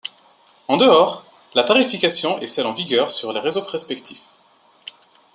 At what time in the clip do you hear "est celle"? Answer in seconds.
2.39-2.65